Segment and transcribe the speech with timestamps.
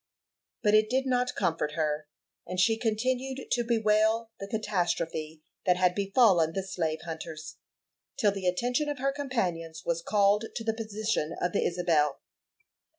[0.63, 2.07] But it did not comfort her,
[2.47, 7.57] and she continued to bewail the catastrophe that had befallen the slave hunters
[8.17, 12.19] till the attention of her companions was called to the position of the Isabel.